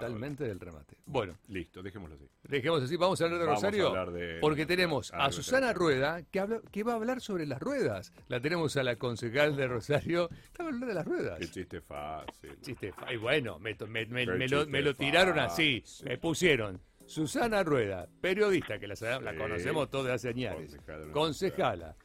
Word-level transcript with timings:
Totalmente 0.00 0.44
del 0.44 0.60
remate. 0.60 0.96
Bueno, 1.06 1.36
Listo, 1.48 1.82
dejémoslo 1.82 2.16
así. 2.16 2.28
dejemos 2.44 2.82
así, 2.82 2.96
vamos 2.96 3.20
a 3.20 3.24
hablar 3.24 3.38
de 3.40 3.46
Vamos 3.46 3.62
Rosario. 3.62 3.88
hablar 3.88 4.10
de- 4.12 4.38
porque 4.40 4.66
tenemos 4.66 5.12
a 5.14 5.30
Susana. 5.32 5.72
Rueda, 5.72 6.22
que, 6.30 6.40
habla, 6.40 6.60
que 6.70 6.82
va 6.82 6.92
a 6.92 6.96
hablar 6.96 7.20
sobre 7.20 7.46
las 7.46 7.60
ruedas. 7.60 8.12
La 8.28 8.40
tenemos 8.40 8.76
a 8.76 8.82
la 8.82 8.96
concejal 8.96 9.56
de 9.56 9.66
Rosario, 9.66 10.28
que 10.28 10.62
va 10.62 10.70
a 10.70 10.72
hablar 10.72 10.88
de 10.88 10.94
las 10.94 11.04
ruedas. 11.06 11.38
Qué 11.38 11.48
chiste 11.50 11.80
fácil. 11.80 12.58
Chiste, 12.60 12.92
ay, 13.06 13.16
bueno, 13.16 13.58
me, 13.58 13.74
to- 13.74 13.86
me- 13.86 14.06
me- 14.06 14.24
Qué 14.26 14.32
me 14.32 14.82
lo, 14.82 14.94
tiraron 14.94 15.38
así, 15.38 15.80
fácil. 15.80 16.08
me 16.08 16.18
pusieron. 16.18 16.80
Susana 17.06 17.62
Rueda, 17.62 18.08
periodista, 18.20 18.78
que 18.80 18.88
la, 18.88 18.94
sab- 18.94 19.20
la 19.22 19.30
Sí. 19.32 19.38
conocemos 19.38 19.88
todos 19.90 20.06
de 20.06 20.12
hace 20.14 20.28
años. 20.30 20.54
Concejala 20.56 21.12
Concejala. 21.12 21.96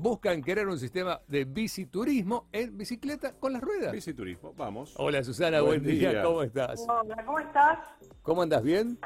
Buscan 0.00 0.40
crear 0.40 0.68
un 0.68 0.78
sistema 0.78 1.20
de 1.26 1.44
biciturismo 1.44 2.46
en 2.52 2.78
bicicleta 2.78 3.32
con 3.32 3.52
las 3.52 3.60
ruedas. 3.60 3.90
Biciturismo, 3.92 4.54
vamos. 4.56 4.94
Hola 4.96 5.24
Susana, 5.24 5.60
buen, 5.62 5.82
Buen 5.82 5.96
día. 5.98 6.10
día. 6.10 6.22
¿cómo 6.22 6.42
estás? 6.44 6.86
Hola, 6.88 7.24
¿cómo 7.26 7.38
estás? 7.40 7.78
¿Cómo 8.22 8.42
andas? 8.42 8.62
¿Bien? 8.62 8.98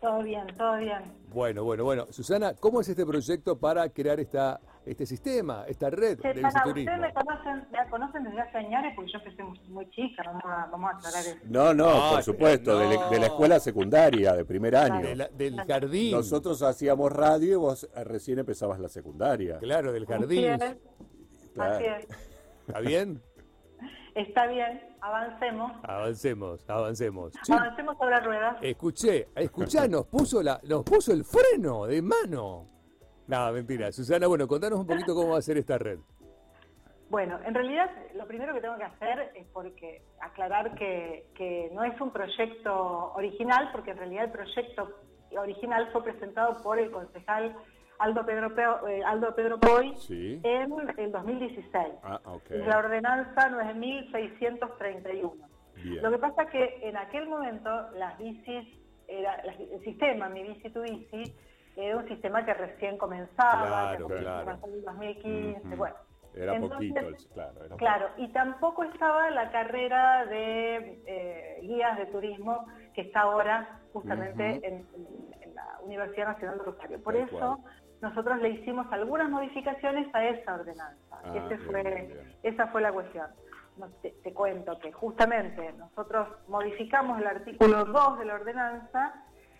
Todo 0.00 0.22
bien, 0.22 0.46
todo 0.56 0.76
bien. 0.76 1.12
Bueno, 1.34 1.64
bueno, 1.64 1.82
bueno. 1.82 2.06
Susana, 2.10 2.54
¿cómo 2.54 2.80
es 2.80 2.88
este 2.88 3.04
proyecto 3.04 3.58
para 3.58 3.88
crear 3.88 4.20
esta, 4.20 4.60
este 4.86 5.04
sistema, 5.06 5.64
esta 5.66 5.90
red 5.90 6.20
Che, 6.20 6.28
de 6.34 6.34
biciturismo? 6.42 6.92
ustedes 6.94 7.00
me 7.00 7.12
conocen, 7.12 7.66
me 7.72 7.90
conocen 7.90 8.24
desde 8.24 8.40
hace 8.40 8.58
años 8.58 8.92
porque 8.94 9.10
yo 9.10 9.18
empecé 9.18 9.42
muy, 9.42 9.58
muy 9.70 9.90
chica, 9.90 10.22
vamos 10.24 10.42
a, 10.44 10.66
vamos 10.70 10.90
a 10.92 10.96
aclarar 10.96 11.20
eso. 11.26 11.36
No, 11.46 11.74
no, 11.74 11.88
Ah, 11.88 12.10
por 12.14 12.22
supuesto, 12.22 12.78
de, 12.78 12.88
la- 12.94 12.94
no. 13.00 13.10
de 13.10 13.18
la 13.18 13.26
escuela 13.26 13.58
secundaria, 13.58 14.34
de 14.34 14.44
primer 14.44 14.76
año. 14.76 15.00
De 15.08 15.16
la- 15.16 15.28
del 15.28 15.60
jardín. 15.66 16.12
Nosotros 16.12 16.62
hacíamos 16.62 17.10
radio 17.10 17.52
y 17.52 17.56
vos 17.56 17.90
eh, 17.92 18.04
recién 18.04 18.38
empezabas 18.38 18.78
la 18.78 18.88
secundaria. 18.88 19.58
Claro, 19.58 19.92
del 19.92 20.04
Así 20.04 20.12
jardín. 20.12 20.44
es, 20.44 20.76
Claro. 21.54 21.74
así 21.74 21.84
es. 21.84 22.06
¿Está 22.68 22.80
bien? 22.80 23.20
Está 24.14 24.46
bien, 24.46 24.80
avancemos. 25.00 25.72
Avancemos, 25.82 26.70
avancemos. 26.70 27.32
Avancemos 27.50 27.96
sobre 27.98 28.20
ruedas. 28.20 28.56
escuché, 28.62 29.28
escuchá, 29.34 29.88
nos 29.88 30.06
puso, 30.06 30.42
la, 30.42 30.60
nos 30.64 30.84
puso 30.84 31.12
el 31.12 31.24
freno 31.24 31.86
de 31.86 32.02
mano. 32.02 32.66
Nada, 33.26 33.52
mentira. 33.52 33.92
Susana, 33.92 34.26
bueno, 34.26 34.48
contanos 34.48 34.80
un 34.80 34.86
poquito 34.86 35.14
cómo 35.14 35.32
va 35.32 35.38
a 35.38 35.42
ser 35.42 35.58
esta 35.58 35.76
red. 35.76 35.98
Bueno, 37.10 37.38
en 37.44 37.54
realidad 37.54 37.90
lo 38.14 38.26
primero 38.26 38.52
que 38.52 38.60
tengo 38.60 38.76
que 38.76 38.84
hacer 38.84 39.32
es 39.34 39.46
porque 39.52 40.02
aclarar 40.20 40.74
que, 40.74 41.26
que 41.34 41.70
no 41.72 41.84
es 41.84 41.98
un 42.00 42.10
proyecto 42.10 43.12
original, 43.14 43.70
porque 43.72 43.92
en 43.92 43.98
realidad 43.98 44.24
el 44.24 44.30
proyecto 44.30 44.90
original 45.36 45.88
fue 45.92 46.04
presentado 46.04 46.62
por 46.62 46.78
el 46.78 46.90
concejal 46.90 47.56
Aldo 47.98 48.24
Pedro, 48.24 48.86
eh, 48.88 49.02
Aldo 49.04 49.34
Pedro 49.34 49.58
Poy 49.58 49.94
Sí. 49.96 50.40
en 50.44 50.72
el 50.98 51.12
2016. 51.12 51.94
Ah, 52.02 52.20
ok. 52.24 52.50
Es 52.50 52.66
la 52.66 52.78
ordenanza 52.78 53.48
9631. 53.50 55.34
Bien. 55.76 56.02
Lo 56.02 56.10
que 56.10 56.18
pasa 56.18 56.42
es 56.44 56.50
que 56.50 56.78
en 56.88 56.96
aquel 56.96 57.28
momento 57.28 57.70
las 57.92 58.16
bicis, 58.18 58.66
era, 59.06 59.34
el 59.36 59.80
sistema 59.84 60.28
Mi 60.28 60.42
Bici 60.42 60.70
Tu 60.70 60.82
Bici, 60.82 61.34
era 61.76 61.96
un 61.96 62.08
sistema 62.08 62.44
que 62.44 62.52
recién 62.54 62.98
comenzaba, 62.98 63.66
Claro, 63.96 64.08
que 64.08 64.14
claro. 64.16 64.50
en 64.64 64.72
el 64.72 64.82
2015, 64.82 65.66
Ujú. 65.68 65.76
bueno. 65.76 65.96
Era 66.34 66.54
Entonces, 66.54 66.92
poquito, 66.92 67.32
claro. 67.34 67.64
Era 67.64 67.76
Claro, 67.76 68.08
y 68.16 68.28
tampoco 68.28 68.84
estaba 68.84 69.30
la 69.30 69.50
carrera 69.50 70.24
de 70.26 71.00
eh, 71.06 71.58
guías 71.62 71.96
de 71.98 72.06
turismo 72.06 72.66
que 72.94 73.00
está 73.02 73.20
ahora 73.22 73.80
justamente 73.92 74.60
en, 74.62 74.86
en 75.40 75.54
la 75.54 75.78
Universidad 75.82 76.26
Nacional 76.28 76.58
de 76.58 76.64
Rosario. 76.64 77.02
Por 77.02 77.14
Tal 77.14 77.22
eso 77.24 77.38
cual. 77.38 77.58
Nosotros 78.00 78.38
le 78.40 78.50
hicimos 78.50 78.86
algunas 78.92 79.28
modificaciones 79.30 80.12
a 80.14 80.24
esa 80.24 80.54
ordenanza. 80.54 81.18
Ah, 81.24 81.32
Ese 81.34 81.56
bien, 81.56 81.60
fue- 81.70 81.82
bien, 81.82 82.06
bien. 82.08 82.32
Esa 82.42 82.66
fue 82.68 82.80
la 82.82 82.92
cuestión. 82.92 83.26
No, 83.76 83.88
te, 84.02 84.10
te 84.24 84.32
cuento 84.34 84.78
que 84.80 84.90
justamente 84.92 85.72
nosotros 85.74 86.28
modificamos 86.48 87.20
el 87.20 87.26
artículo 87.28 87.84
2 87.84 88.18
de 88.18 88.24
la 88.24 88.34
ordenanza 88.34 89.14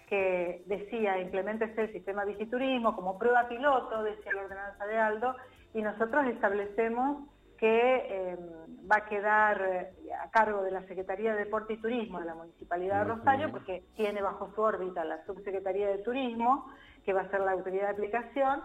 que 0.08 0.62
decía 0.66 1.18
implementese 1.20 1.82
el 1.82 1.92
sistema 1.92 2.24
biciturismo 2.24 2.96
como 2.96 3.18
prueba 3.18 3.46
piloto, 3.48 4.02
decía 4.02 4.32
la 4.32 4.42
ordenanza 4.42 4.86
de 4.86 4.98
Aldo, 4.98 5.36
y 5.74 5.82
nosotros 5.82 6.26
establecemos 6.26 7.28
que 7.58 8.06
eh, 8.08 8.36
va 8.90 8.96
a 8.98 9.04
quedar 9.06 9.60
eh, 9.62 9.92
a 10.24 10.30
cargo 10.30 10.62
de 10.62 10.70
la 10.70 10.82
Secretaría 10.86 11.32
de 11.34 11.44
Deporte 11.44 11.74
y 11.74 11.76
Turismo 11.80 12.20
de 12.20 12.26
la 12.26 12.34
Municipalidad 12.34 13.04
de. 13.04 13.12
Rosario, 13.14 13.50
porque 13.50 13.84
tiene 13.96 14.22
bajo 14.22 14.50
su 14.54 14.60
órbita 14.62 15.04
la 15.04 15.24
Subsecretaría 15.26 15.88
de 15.88 15.98
Turismo, 15.98 16.70
que 17.08 17.14
va 17.14 17.22
a 17.22 17.30
ser 17.30 17.40
la 17.40 17.52
autoridad 17.52 17.84
de 17.84 17.92
aplicación, 17.92 18.60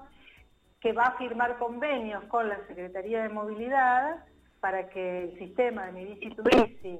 que 0.81 0.92
va 0.92 1.04
a 1.04 1.18
firmar 1.18 1.58
convenios 1.59 2.26
con 2.26 2.50
la 2.50 2.58
Secretaría 2.68 3.24
de 3.24 3.30
Movilidad 3.30 4.26
para 4.59 4.90
que 4.90 5.24
el 5.24 5.40
sistema 5.40 5.86
de 5.86 5.92
Mi 5.94 6.04
Bici 6.04 6.36
Tu 6.36 6.44
Bici 6.44 7.00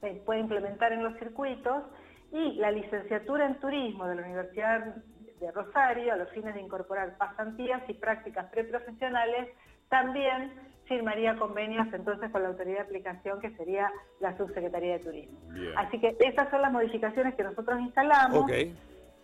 se 0.00 0.14
pueda 0.26 0.40
implementar 0.40 0.92
en 0.92 1.04
los 1.04 1.16
circuitos 1.20 1.84
y 2.32 2.54
la 2.54 2.72
licenciatura 2.72 3.46
en 3.46 3.60
turismo 3.60 4.08
de 4.08 4.16
la 4.16 4.22
Universidad 4.22 4.96
de 5.38 5.52
Rosario, 5.52 6.12
a 6.12 6.16
los 6.16 6.28
fines 6.30 6.52
de 6.54 6.60
incorporar 6.60 7.16
pasantías 7.18 7.80
y 7.88 7.94
prácticas 7.94 8.46
preprofesionales, 8.50 9.50
también 9.88 10.52
firmaría 10.86 11.36
convenios 11.36 11.86
entonces 11.92 12.32
con 12.32 12.42
la 12.42 12.48
autoridad 12.48 12.78
de 12.78 12.82
aplicación 12.82 13.40
que 13.40 13.54
sería 13.54 13.92
la 14.18 14.36
Subsecretaría 14.36 14.94
de 14.94 15.04
Turismo. 15.04 15.38
Bien. 15.50 15.78
Así 15.78 16.00
que 16.00 16.16
esas 16.18 16.50
son 16.50 16.62
las 16.62 16.72
modificaciones 16.72 17.36
que 17.36 17.44
nosotros 17.44 17.78
instalamos. 17.78 18.50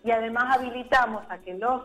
Y 0.04 0.10
además 0.10 0.56
habilitamos 0.58 1.24
a 1.30 1.38
que 1.38 1.54
los 1.54 1.82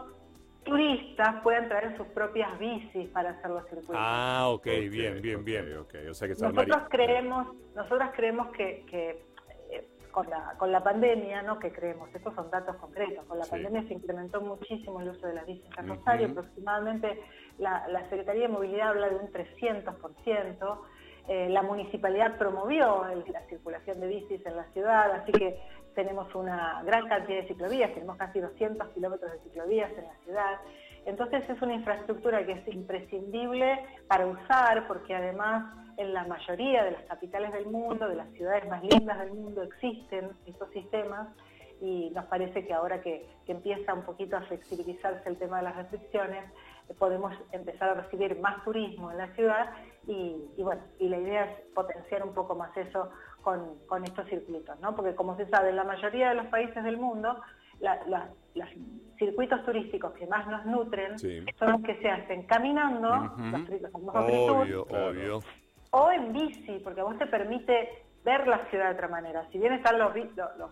turistas 0.64 1.42
puedan 1.42 1.68
traer 1.70 1.96
sus 1.98 2.06
propias 2.08 2.58
bicis 2.60 3.10
para 3.10 3.32
hacer 3.32 3.50
los 3.50 3.64
circuitos. 3.70 3.96
Ah, 3.98 4.46
ok, 4.50 4.60
Ok, 4.68 4.90
bien, 4.92 5.22
bien, 5.22 5.44
bien. 5.46 5.78
ok. 5.78 5.96
O 6.10 6.14
sea 6.14 6.28
que 6.28 6.36
se 6.36 6.44
Nosotros 6.46 6.78
armaría- 6.78 6.88
creemos, 6.90 7.48
nosotras 7.76 8.12
creemos 8.16 8.48
que, 8.50 8.86
que, 8.88 9.26
eh, 9.72 9.88
con, 10.12 10.30
la, 10.30 10.56
con 10.58 10.72
la 10.72 10.84
pandemia, 10.84 11.42
no 11.44 11.58
que 11.60 11.72
creemos, 11.72 12.14
estos 12.14 12.36
son 12.36 12.52
datos 12.52 12.76
concretos, 12.76 13.26
con 13.26 13.38
la 13.40 13.46
Sí. 13.46 13.52
pandemia 13.52 13.84
se 13.88 13.94
incrementó 13.94 14.42
muchísimo 14.42 15.00
el 15.00 15.10
uso 15.10 15.26
de 15.28 15.34
las 15.36 15.46
bicis 15.46 15.66
en. 15.78 15.88
Rosario, 15.88 16.28
aproximadamente 16.28 17.22
la, 17.58 17.88
la 17.88 18.02
Secretaría 18.10 18.44
de 18.44 18.48
Movilidad 18.50 18.90
habla 18.90 19.10
de 19.10 19.16
un 19.16 19.32
300%, 19.32 20.82
eh, 21.30 21.48
la 21.50 21.62
municipalidad 21.62 22.38
promovió 22.38 23.08
el- 23.08 23.24
la 23.32 23.42
circulación 23.48 24.00
de 24.02 24.08
bicis 24.08 24.46
en 24.46 24.56
la 24.58 24.66
ciudad, 24.74 25.12
así 25.12 25.32
que 25.32 25.58
tenemos 25.96 26.34
una 26.36 26.82
gran 26.84 27.08
cantidad 27.08 27.42
de 27.42 27.48
ciclovías, 27.48 27.94
tenemos 27.94 28.18
casi 28.18 28.40
200 28.40 28.90
kilómetros 28.90 29.32
de 29.32 29.40
ciclovías 29.40 29.92
en 29.98 30.06
la 30.06 30.16
ciudad. 30.24 30.60
Entonces 31.06 31.50
es 31.50 31.62
una 31.62 31.74
infraestructura 31.74 32.46
que 32.46 32.54
es 32.54 32.68
imprescindible 32.68 33.80
para 34.08 34.28
usar 34.28 34.88
porque 34.88 35.16
además 35.16 35.74
en 35.98 36.14
la 36.14 36.26
mayoría 36.26 36.84
de 36.84 36.92
las 36.92 37.04
capitales 37.04 37.52
del 37.52 37.66
mundo, 37.66 38.08
de 38.08 38.16
las 38.16 38.30
ciudades 38.34 38.68
más 38.70 38.84
lindas 38.84 39.20
del 39.20 39.34
mundo, 39.34 39.64
existen 39.64 40.32
estos 40.46 40.70
sistemas 40.72 41.28
y 41.82 42.10
nos 42.12 42.26
parece 42.26 42.66
que 42.66 42.74
ahora 42.74 43.02
que, 43.02 43.26
que 43.46 43.52
empieza 43.54 43.94
un 43.94 44.04
poquito 44.04 44.38
a 44.38 44.42
flexibilizarse 44.42 45.28
el 45.28 45.38
tema 45.38 45.58
de 45.58 45.64
las 45.64 45.76
restricciones, 45.76 46.44
podemos 46.98 47.34
empezar 47.52 47.90
a 47.90 47.94
recibir 47.96 48.40
más 48.40 48.64
turismo 48.64 49.12
en 49.12 49.18
la 49.18 49.28
ciudad 49.36 49.72
y, 50.08 50.38
y 50.58 50.64
bueno, 50.64 50.82
y 51.00 51.08
la 51.08 51.18
idea 51.18 51.46
es 51.46 51.62
potenciar 51.74 52.24
un 52.24 52.34
poco 52.34 52.56
más 52.56 52.76
eso 52.78 53.10
con, 53.42 53.80
con 53.88 54.04
estos 54.04 54.28
circuitos, 54.28 54.80
¿no? 54.80 54.96
Porque 54.96 55.16
como 55.16 55.36
se 55.38 55.48
sabe, 55.48 55.70
en 55.70 55.76
la 55.76 55.84
mayoría 55.84 56.30
de 56.30 56.36
los 56.36 56.46
países 56.48 56.84
del 56.84 56.98
mundo, 56.98 57.42
la- 57.80 58.00
la- 58.08 58.30
los 58.56 58.70
circuitos 59.18 59.64
turísticos 59.66 60.14
que 60.14 60.28
más 60.28 60.48
nos 60.48 60.66
nutren 60.66 61.18
Sí. 61.18 61.46
son 61.58 61.72
los 61.74 61.82
que 61.82 61.96
se 62.02 62.10
hacen 62.10 62.44
caminando, 62.44 63.10
los 63.38 63.62
circuitos 63.62 63.92
famosos 63.92 64.26
free 64.26 64.48
tour, 64.48 64.98
Obvio, 65.10 65.40
o 65.92 66.12
en 66.12 66.34
bici, 66.34 66.80
porque 66.84 67.02
a 67.02 67.04
vos 67.04 67.18
te 67.18 67.26
permite 67.28 68.04
ver 68.24 68.48
la 68.48 68.66
ciudad 68.70 68.90
de 68.90 68.94
otra 68.96 69.08
manera. 69.08 69.48
Si 69.52 69.58
bien 69.58 69.74
están 69.74 69.98
los, 69.98 70.14
los, 70.16 70.58
los, 70.58 70.72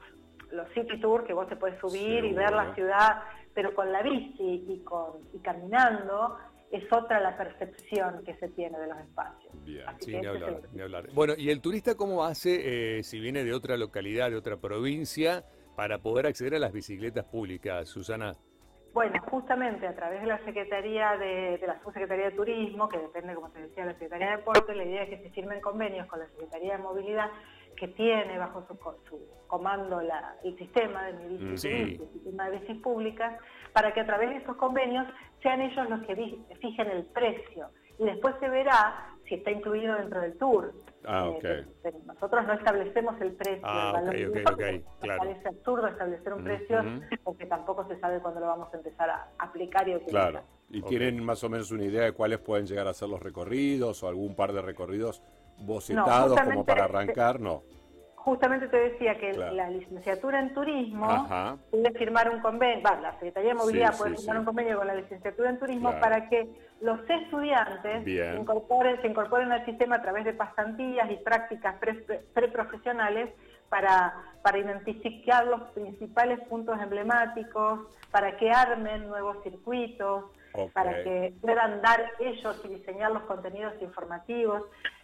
los 0.51 0.69
city 0.73 0.99
tour, 0.99 1.25
que 1.25 1.33
vos 1.33 1.47
te 1.47 1.55
puedes 1.55 1.79
subir 1.79 2.23
y 2.25 2.33
ver 2.33 2.51
la 2.51 2.73
ciudad, 2.75 3.21
pero 3.53 3.73
con 3.73 3.91
la 3.91 4.01
bici 4.03 4.65
y, 4.67 4.83
con, 4.83 5.13
y 5.33 5.39
caminando, 5.39 6.37
es 6.71 6.83
otra 6.91 7.19
la 7.19 7.37
percepción 7.37 8.23
que 8.25 8.35
se 8.35 8.49
tiene 8.49 8.77
de 8.77 8.87
los 8.87 8.97
espacios. 8.99 9.53
Bien. 9.63 9.87
Así 9.87 10.05
Sí, 10.05 10.11
que 10.11 10.17
ni 10.19 10.25
es 10.25 10.27
hablar, 10.33 10.49
el- 10.49 10.75
ni 10.75 10.81
hablar. 10.81 11.07
Bueno, 11.13 11.33
¿y 11.37 11.49
el 11.49 11.61
turista 11.61 11.95
cómo 11.95 12.23
hace 12.25 12.97
eh, 12.99 13.03
si 13.03 13.19
viene 13.19 13.43
de 13.43 13.53
otra 13.53 13.77
localidad, 13.77 14.29
de 14.29 14.35
otra 14.37 14.57
provincia, 14.57 15.43
para 15.75 15.99
poder 15.99 16.25
acceder 16.27 16.55
a 16.55 16.59
las 16.59 16.73
bicicletas 16.73 17.25
públicas, 17.25 17.87
Susana? 17.87 18.33
Bueno, 18.93 19.21
justamente 19.29 19.85
a 19.85 19.95
través 19.95 20.21
de 20.21 20.27
la 20.27 20.43
Secretaría 20.43 21.15
de, 21.17 21.59
de 21.59 21.67
la 21.67 21.79
Subsecretaría 21.83 22.25
de 22.25 22.35
Turismo, 22.35 22.89
que 22.89 22.97
depende, 22.97 23.35
como 23.35 23.51
te 23.51 23.61
decía, 23.61 23.83
de 23.85 23.91
la 23.91 23.93
Secretaría 23.93 24.31
de 24.31 24.37
Deporte, 24.37 24.73
la 24.73 24.83
idea 24.85 25.03
es 25.03 25.09
que 25.09 25.23
se 25.23 25.29
firmen 25.29 25.61
convenios 25.61 26.07
con 26.07 26.17
la 26.19 26.27
Secretaría 26.29 26.77
de 26.77 26.83
Movilidad, 26.83 27.29
que 27.77 27.87
tiene 27.89 28.37
bajo 28.37 28.65
su, 28.67 28.77
co- 28.77 28.97
su 29.09 29.19
comando 29.47 30.01
la- 30.01 30.35
el 30.43 30.57
sistema 30.57 31.05
de 31.05 31.13
mi 31.13 31.37
bici, 31.37 31.57
Sí. 31.57 31.97
el 32.01 32.09
sistema 32.13 32.49
de 32.49 32.59
bicis 32.59 32.81
públicas, 32.81 33.39
para 33.73 33.93
que 33.93 34.01
a 34.01 34.05
través 34.05 34.29
de 34.31 34.37
esos 34.37 34.57
convenios 34.57 35.05
sean 35.41 35.61
ellos 35.61 35.89
los 35.89 36.01
que 36.05 36.15
fijen 36.59 36.87
el 36.89 37.05
precio. 37.05 37.69
Y 37.99 38.05
después 38.05 38.35
se 38.39 38.49
verá 38.49 39.13
si 39.27 39.35
está 39.35 39.51
incluido 39.51 39.95
dentro 39.95 40.21
del 40.21 40.37
tour. 40.37 40.73
Ah, 41.05 41.29
Eh, 41.41 41.61
ok. 41.63 41.73
pero 41.83 41.97
nosotros 42.05 42.45
no 42.45 42.53
establecemos 42.53 43.19
el 43.21 43.31
precio. 43.33 43.61
Ah, 43.63 43.93
el 43.95 44.05
valor 44.05 44.15
ok, 44.15 44.21
ok, 44.29 44.35
ok, 44.37 44.43
porque 44.43 44.83
claro. 44.99 45.19
Parece 45.19 45.47
absurdo 45.47 45.87
establecer 45.87 46.33
un 46.33 46.43
precio 46.43 46.77
porque 47.23 47.45
tampoco 47.45 47.87
se 47.87 47.99
sabe 47.99 48.19
cuándo 48.19 48.39
lo 48.41 48.47
vamos 48.47 48.73
a 48.73 48.77
empezar 48.77 49.09
a 49.09 49.27
aplicar 49.39 49.87
y 49.87 49.93
a 49.93 49.97
utilizar. 49.97 50.31
Claro. 50.31 50.45
¿Y 50.69 50.81
tienen 50.81 51.23
más 51.23 51.43
o 51.45 51.49
menos 51.49 51.71
una 51.71 51.85
idea 51.85 52.03
de 52.03 52.11
cuáles 52.11 52.39
pueden 52.39 52.65
llegar 52.65 52.87
a 52.87 52.93
ser 52.93 53.07
los 53.07 53.21
recorridos 53.21 54.03
o 54.03 54.07
algún 54.09 54.35
par 54.35 54.51
de 54.51 54.61
recorridos 54.61 55.23
No, 55.59 55.65
bocetados 55.65 56.39
como 56.41 56.65
para 56.65 56.85
arrancar? 56.85 57.39
No. 57.39 57.63
justamente 58.15 58.67
te 58.67 58.75
decía 58.75 59.17
que 59.17 59.31
Claro. 59.31 59.53
la 59.55 59.69
licenciatura 59.69 60.41
en 60.41 60.53
turismo 60.53 61.09
Ajá. 61.09 61.55
puede 61.71 61.91
firmar 61.91 62.29
un 62.29 62.41
convenio, 62.41 62.83
va, 62.83 62.99
la 62.99 63.13
Secretaría 63.13 63.51
de 63.51 63.55
Movilidad 63.55 63.93
Sí, 63.93 63.99
puede 63.99 64.11
sí, 64.11 64.17
firmar 64.17 64.35
sí. 64.35 64.39
un 64.39 64.45
convenio 64.45 64.77
con 64.79 64.87
la 64.87 64.95
licenciatura 64.95 65.49
en 65.49 65.59
turismo 65.59 65.89
Claro. 65.91 66.01
para 66.01 66.27
que 66.27 66.49
los 66.81 66.99
estudiantes 67.09 68.03
Bien. 68.03 68.39
incorporen, 68.39 69.01
se 69.01 69.07
incorporen 69.07 69.49
al 69.53 69.63
sistema 69.63 69.95
a 69.95 70.01
través 70.01 70.25
de 70.25 70.33
pasantías 70.33 71.09
y 71.09 71.15
prácticas 71.15 71.75
pre- 71.75 71.93
pre- 72.01 72.19
preprofesionales 72.33 73.33
para, 73.69 74.13
para 74.43 74.57
identificar 74.57 75.47
los 75.47 75.61
principales 75.71 76.39
puntos 76.49 76.77
emblemáticos, 76.81 77.79
para 78.11 78.35
que 78.35 78.51
armen 78.51 79.07
nuevos 79.07 79.41
circuitos, 79.43 80.25
para 80.73 81.01
que 81.03 81.33
puedan 81.39 81.81
dar 81.81 82.03
ellos 82.19 82.61
y 82.65 82.67
diseñar 82.69 83.11
los 83.11 83.23
contenidos 83.23 83.73
informativos 83.81 84.63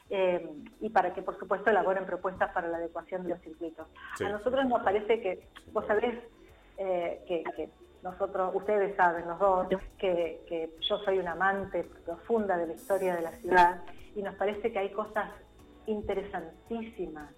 eh, 0.10 0.50
y 0.80 0.90
para 0.90 1.14
que, 1.14 1.22
por 1.22 1.38
supuesto, 1.40 1.70
elaboren 1.70 2.06
propuestas 2.06 2.52
para 2.54 2.68
la 2.68 2.78
adecuación 2.78 3.24
de 3.24 3.30
los 3.30 3.42
circuitos. 3.42 3.88
Sí. 4.18 4.26
A 4.26 4.30
nosotros 4.30 4.66
nos 4.66 4.84
parece 4.84 5.22
que, 5.22 5.48
vos 5.72 5.86
sabés 5.88 6.16
eh, 6.78 7.24
que, 7.28 7.44
que 7.56 7.70
nosotros, 8.04 8.52
ustedes 8.54 8.96
saben 8.96 9.28
los 9.28 9.40
dos, 9.40 9.68
que, 9.98 10.44
que 10.48 10.70
yo 10.82 10.98
soy 11.00 11.20
una 11.20 11.32
amante 11.32 11.84
profunda 12.06 12.58
de 12.58 12.68
la 12.68 12.74
historia 12.74 13.16
de 13.16 13.22
la 13.22 13.32
ciudad 13.32 13.82
y 14.16 14.22
nos 14.22 14.36
parece 14.36 14.72
que 14.72 14.80
hay 14.80 14.92
cosas 14.92 15.32
interesantísimas 15.86 17.34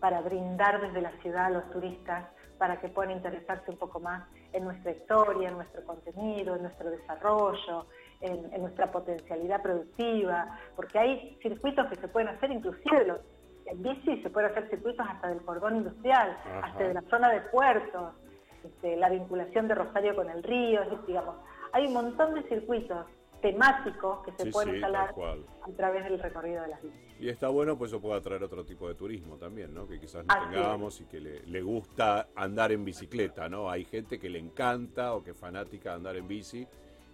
para 0.00 0.20
brindar 0.20 0.80
desde 0.80 1.00
la 1.00 1.10
ciudad 1.22 1.46
a 1.46 1.50
los 1.50 1.70
turistas 1.70 2.26
para 2.58 2.80
que 2.80 2.88
puedan 2.88 3.12
interesarse 3.12 3.70
un 3.70 3.76
poco 3.76 4.00
más 4.00 4.22
en 4.52 4.64
nuestra 4.64 4.92
historia, 4.92 5.48
en 5.48 5.56
nuestro 5.56 5.84
contenido, 5.84 6.56
en 6.56 6.62
nuestro 6.62 6.90
desarrollo, 6.90 7.86
en, 8.20 8.52
en 8.52 8.60
nuestra 8.62 8.90
potencialidad 8.90 9.62
productiva, 9.62 10.58
porque 10.74 10.98
hay 10.98 11.38
circuitos 11.42 11.86
que 11.88 11.96
se 11.96 12.08
pueden 12.08 12.28
hacer, 12.28 12.50
inclusive 12.50 13.06
los, 13.06 13.20
en 13.66 13.82
bici 13.82 14.22
se 14.22 14.30
pueden 14.30 14.50
hacer 14.50 14.68
circuitos 14.70 15.06
hasta 15.08 15.28
del 15.28 15.42
cordón 15.42 15.76
industrial, 15.76 16.36
Ajá. 16.44 16.66
hasta 16.66 16.84
de 16.84 16.94
la 16.94 17.02
zona 17.02 17.30
de 17.30 17.40
puertos, 17.42 18.14
este, 18.64 18.96
la 18.96 19.10
vinculación 19.10 19.68
de 19.68 19.74
Rosario 19.74 20.14
con 20.16 20.30
el 20.30 20.42
río, 20.42 20.82
es 20.82 21.06
digamos, 21.06 21.36
hay 21.72 21.86
un 21.86 21.92
montón 21.92 22.34
de 22.34 22.42
circuitos 22.44 23.06
temáticos 23.42 24.24
que 24.24 24.32
se 24.32 24.44
Sí, 24.44 24.50
pueden 24.50 24.70
sí, 24.70 24.76
instalar 24.76 25.14
a 25.62 25.70
través 25.76 26.04
del 26.04 26.18
recorrido 26.18 26.62
de 26.62 26.68
las 26.68 26.82
bicis. 26.82 27.20
Y 27.20 27.28
está 27.28 27.48
bueno, 27.48 27.76
pues 27.76 27.92
eso 27.92 28.00
puede 28.00 28.16
atraer 28.18 28.42
otro 28.42 28.64
tipo 28.64 28.88
de 28.88 28.94
turismo 28.94 29.36
también, 29.36 29.74
¿no? 29.74 29.86
Que 29.86 30.00
quizás 30.00 30.24
no 30.24 30.34
Así 30.34 30.50
tengamos 30.50 31.00
y 31.00 31.04
que 31.04 31.20
le, 31.20 31.40
le 31.46 31.62
gusta 31.62 32.28
andar 32.34 32.72
en 32.72 32.84
bicicleta, 32.84 33.48
¿no? 33.48 33.70
Hay 33.70 33.84
gente 33.84 34.18
que 34.18 34.30
le 34.30 34.38
encanta 34.38 35.14
o 35.14 35.22
que 35.22 35.30
es 35.30 35.36
fanática 35.38 35.90
de 35.90 35.96
andar 35.96 36.16
en 36.16 36.26
bici 36.26 36.66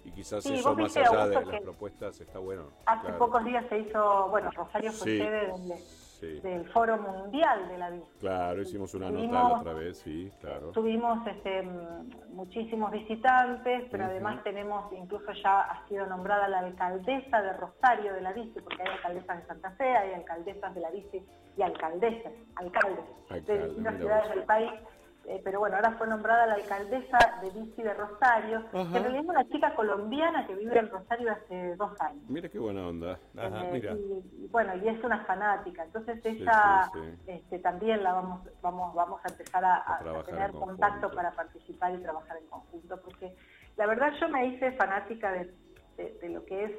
y 0.05 0.11
quizás 0.11 0.43
Sí, 0.43 0.55
eso 0.55 0.75
más 0.75 0.97
allá 0.97 1.27
de 1.29 1.45
las 1.47 1.61
propuestas 1.63 2.21
está 2.21 2.39
bueno. 2.39 2.65
Hace 2.87 3.03
claro. 3.03 3.19
pocos 3.19 3.45
días 3.45 3.65
se 3.69 3.79
hizo, 3.79 4.29
bueno, 4.29 4.51
Rosario 4.51 4.93
fue 4.93 5.07
Sí, 5.11 5.19
sede 5.19 5.47
del, 5.47 5.79
sí. 5.79 6.41
del 6.41 6.69
Foro 6.73 6.99
Mundial 6.99 7.69
de 7.69 7.79
la 7.79 7.91
Bici. 7.91 8.07
Claro, 8.19 8.63
hicimos 8.63 8.95
una 8.95 9.11
nota 9.11 9.19
Tuvimos- 9.23 9.51
la 9.53 9.59
otra 9.61 9.73
vez, 9.75 9.99
sí, 9.99 10.33
claro. 10.41 10.71
Tuvimos 10.73 11.27
este, 11.27 11.63
muchísimos 12.31 12.91
visitantes, 12.91 13.85
pero 13.91 14.05
además 14.07 14.43
tenemos, 14.43 14.93
incluso 14.93 15.33
ya 15.43 15.61
ha 15.61 15.87
sido 15.89 16.07
nombrada 16.07 16.49
la 16.49 16.61
alcaldesa 16.61 17.43
de 17.43 17.53
Rosario 17.55 18.13
de 18.15 18.21
la 18.23 18.33
bici, 18.33 18.61
porque 18.61 18.83
hay 18.83 18.89
alcaldesas 18.89 19.39
de 19.41 19.47
Santa 19.47 19.71
Fe, 19.73 19.97
hay 19.97 20.15
alcaldesas 20.15 20.75
de 20.75 20.81
la 20.81 20.91
bici 20.91 21.25
y 21.57 21.63
alcaldesas, 21.63 22.33
alcaldes 22.57 23.05
Alcalde, 23.31 23.53
de 23.59 23.65
distintas 23.67 23.97
ciudades 23.97 24.31
del 24.31 24.43
país. 24.45 24.73
Eh, 25.27 25.41
pero 25.45 25.61
bueno, 25.61 25.77
ahora 25.77 25.93
fue 25.93 26.07
nombrada 26.09 26.47
la 26.47 26.55
alcaldesa 26.55 27.19
de 27.43 27.51
bici 27.51 27.83
de 27.83 27.95
Rosario, 27.95 28.65
que 28.71 28.79
en 28.81 28.93
realidad 28.93 29.23
es 29.23 29.29
una 29.29 29.49
chica 29.49 29.75
colombiana 29.75 30.47
que 30.47 30.55
vive 30.55 30.79
en 30.79 30.91
Rosario 30.91 31.33
hace 31.33 31.77
dos 31.77 32.01
años. 32.01 32.23
Mira 32.29 32.49
qué 32.49 32.59
buena 32.59 32.87
onda. 32.89 33.19
Ajá, 33.37 33.65
Eh, 33.67 33.71
mira. 33.73 33.93
y, 33.93 34.45
y 34.45 34.49
bueno, 34.51 34.75
y 34.77 34.89
es 34.89 35.03
una 35.05 35.25
fanática, 35.25 35.85
entonces 35.85 36.25
ella 36.25 36.85
sí, 36.93 37.01
sí. 37.01 37.19
Este, 37.27 37.59
también 37.61 38.03
la 38.03 38.15
vamos, 38.15 38.41
vamos, 38.63 38.95
vamos 38.95 39.21
a 39.25 39.29
empezar 39.29 39.65
a, 39.65 40.01
tener 40.27 40.51
en 40.51 40.53
contacto 40.59 41.11
para 41.13 41.31
participar 41.33 41.95
y 41.95 42.03
trabajar 42.03 42.37
en 42.39 42.47
conjunto, 42.47 43.01
porque 43.03 43.35
la 43.77 43.87
verdad 43.87 44.13
yo 44.21 44.29
me 44.29 44.47
hice 44.47 44.73
fanática 44.73 45.33
de, 45.33 45.55
de- 45.97 46.19
de 46.21 46.29
lo 46.31 46.45
que 46.45 46.65
es 46.65 46.73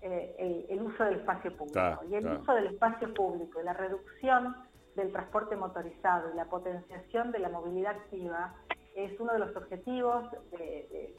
eh, 0.00 0.34
el, 0.38 0.78
el 0.78 0.82
uso 0.86 1.04
del 1.04 1.14
espacio 1.20 1.56
público. 1.56 1.74
Ta, 1.74 2.00
y 2.08 2.14
el 2.14 2.24
ta. 2.24 2.38
uso 2.40 2.54
del 2.54 2.66
espacio 2.68 3.12
público 3.14 3.60
y 3.60 3.64
la 3.64 3.72
reducción 3.72 4.54
del 4.98 5.12
transporte 5.12 5.54
motorizado 5.54 6.32
y 6.32 6.36
la 6.36 6.46
potenciación 6.46 7.30
de 7.30 7.38
la 7.38 7.48
movilidad 7.48 7.92
activa 7.92 8.54
es 8.96 9.18
uno 9.20 9.32
de 9.32 9.38
los 9.38 9.54
objetivos 9.54 10.28
de, 10.50 11.14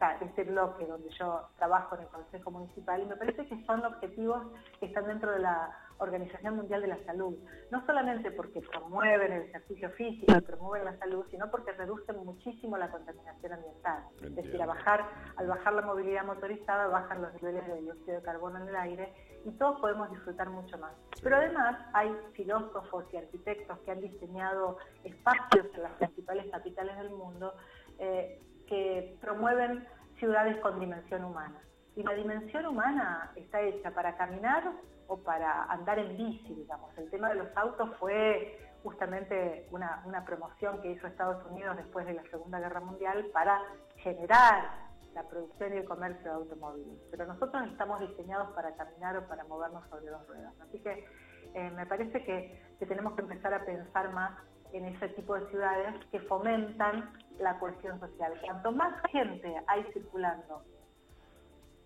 este 0.00 0.44
bloque 0.44 0.86
donde 0.86 1.10
yo 1.10 1.42
trabajo 1.58 1.94
en 1.96 2.02
el 2.02 2.08
Consejo 2.08 2.50
Municipal 2.50 3.02
y 3.02 3.06
me 3.06 3.16
parece 3.16 3.46
que 3.46 3.62
son 3.66 3.84
objetivos 3.84 4.46
que 4.80 4.86
están 4.86 5.06
dentro 5.06 5.30
de 5.30 5.40
la 5.40 5.76
Organización 5.98 6.56
Mundial 6.56 6.82
de 6.82 6.88
la 6.88 7.04
Salud, 7.04 7.36
no 7.70 7.84
solamente 7.86 8.30
porque 8.30 8.60
promueven 8.60 9.32
el 9.32 9.42
ejercicio 9.42 9.90
físico 9.90 10.32
y 10.36 10.40
promueven 10.40 10.84
la 10.84 10.98
salud, 10.98 11.24
sino 11.30 11.50
porque 11.50 11.72
reducen 11.72 12.16
muchísimo 12.24 12.76
la 12.76 12.90
contaminación 12.90 13.52
ambiental. 13.52 14.04
Es 14.16 14.22
decir, 14.22 14.38
Entiendo. 14.38 14.62
a 14.64 14.66
bajar, 14.66 15.04
al 15.36 15.46
bajar 15.46 15.72
la 15.74 15.82
movilidad 15.82 16.24
motorizada 16.24 16.86
bajan 16.88 17.22
los 17.22 17.34
niveles 17.34 17.66
de 17.66 17.80
dióxido 17.80 18.16
de 18.16 18.22
carbono 18.22 18.62
en 18.62 18.68
el 18.68 18.76
aire 18.76 19.12
y 19.44 19.50
todos 19.52 19.80
podemos 19.80 20.10
disfrutar 20.10 20.48
mucho 20.50 20.78
más. 20.78 20.92
Pero 21.22 21.36
además 21.36 21.78
hay 21.92 22.14
filósofos 22.32 23.04
y 23.12 23.16
arquitectos 23.16 23.78
que 23.80 23.90
han 23.90 24.00
diseñado 24.00 24.78
espacios 25.04 25.66
en 25.74 25.82
las 25.82 25.92
principales 25.92 26.46
capitales 26.50 26.96
del 26.98 27.10
mundo 27.10 27.54
eh, 27.98 28.40
que 28.66 29.16
promueven 29.20 29.86
ciudades 30.18 30.56
con 30.58 30.78
dimensión 30.78 31.24
humana. 31.24 31.60
Y 31.96 32.02
la 32.02 32.14
dimensión 32.14 32.66
humana 32.66 33.32
está 33.34 33.60
hecha 33.60 33.90
para 33.90 34.16
caminar 34.16 34.72
o 35.08 35.16
para 35.18 35.64
andar 35.64 35.98
en 35.98 36.16
bici, 36.16 36.54
digamos. 36.54 36.96
El 36.96 37.10
tema 37.10 37.30
de 37.30 37.36
los 37.36 37.56
autos 37.56 37.90
fue 37.98 38.58
justamente 38.82 39.66
una, 39.72 40.24
promoción 40.24 40.80
que 40.80 40.92
hizo 40.92 41.06
Estados 41.06 41.44
Unidos 41.50 41.76
después 41.76 42.06
de 42.06 42.14
la 42.14 42.22
Segunda 42.30 42.60
Guerra 42.60 42.80
Mundial 42.80 43.26
para 43.32 43.60
generar 43.96 44.86
la 45.14 45.22
producción 45.24 45.74
y 45.74 45.78
el 45.78 45.84
comercio 45.84 46.24
de 46.24 46.36
automóviles. 46.36 46.98
Pero 47.10 47.26
nosotros 47.26 47.66
estamos 47.72 48.00
diseñados 48.00 48.50
para 48.54 48.74
caminar 48.76 49.16
o 49.16 49.26
para 49.26 49.44
movernos 49.44 49.82
sobre 49.88 50.10
dos 50.10 50.26
ruedas. 50.28 50.54
Así 50.60 50.78
que 50.80 51.06
eh, 51.54 51.70
me 51.70 51.86
parece 51.86 52.22
que, 52.24 52.62
que 52.78 52.86
tenemos 52.86 53.14
que 53.14 53.22
empezar 53.22 53.54
a 53.54 53.64
pensar 53.64 54.12
más 54.12 54.38
en 54.72 54.84
ese 54.84 55.08
tipo 55.10 55.34
de 55.34 55.48
ciudades 55.48 55.94
que 56.12 56.20
fomentan 56.20 57.10
la 57.38 57.58
cohesión 57.58 57.98
social. 57.98 58.34
Cuanto 58.44 58.72
más 58.72 59.00
gente 59.10 59.56
hay 59.66 59.82
circulando 59.94 60.62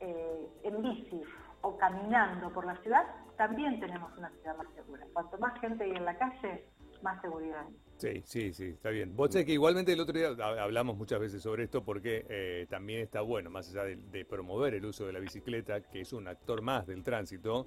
eh, 0.00 0.48
en 0.64 0.82
bici 0.82 1.22
o 1.62 1.76
caminando 1.78 2.52
por 2.52 2.66
la 2.66 2.76
ciudad, 2.82 3.04
también 3.36 3.80
tenemos 3.80 4.12
una 4.18 4.30
ciudad 4.30 4.56
más 4.56 4.66
segura. 4.74 5.06
Cuanto 5.12 5.38
más 5.38 5.58
gente 5.60 5.84
hay 5.84 5.92
en 5.92 6.04
la 6.04 6.16
calle, 6.18 6.64
más 7.02 7.20
seguridad. 7.20 7.64
Sí, 7.96 8.22
sí, 8.24 8.52
sí, 8.52 8.64
está 8.66 8.90
bien. 8.90 9.14
Vos 9.16 9.30
sabés 9.32 9.46
que 9.46 9.52
igualmente 9.52 9.92
el 9.92 10.00
otro 10.00 10.16
día 10.16 10.28
ha- 10.38 10.62
hablamos 10.62 10.96
muchas 10.96 11.20
veces 11.20 11.42
sobre 11.42 11.64
esto 11.64 11.84
porque 11.84 12.26
eh, 12.28 12.66
también 12.68 13.00
está 13.00 13.20
bueno, 13.22 13.50
más 13.50 13.68
allá 13.70 13.84
de, 13.84 13.96
de 13.96 14.24
promover 14.24 14.74
el 14.74 14.84
uso 14.84 15.06
de 15.06 15.12
la 15.12 15.18
bicicleta, 15.20 15.80
que 15.82 16.00
es 16.00 16.12
un 16.12 16.28
actor 16.28 16.62
más 16.62 16.86
del 16.86 17.02
tránsito, 17.02 17.66